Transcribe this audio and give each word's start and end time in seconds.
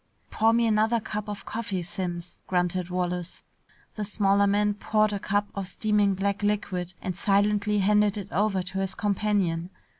"Pour 0.31 0.51
me 0.51 0.65
another 0.65 0.99
cup 0.99 1.29
of 1.29 1.45
coffee, 1.45 1.83
Simms," 1.83 2.39
grunted 2.47 2.89
Wallace. 2.89 3.43
The 3.93 4.03
smaller 4.03 4.47
man 4.47 4.73
poured 4.73 5.13
a 5.13 5.19
cup 5.19 5.47
of 5.53 5.67
steaming 5.67 6.15
black 6.15 6.41
liquid 6.41 6.95
and 7.03 7.15
silently 7.15 7.77
handed 7.77 8.17
it 8.17 8.31
over 8.31 8.63
to 8.63 8.79
his 8.79 8.95
companion. 8.95 9.69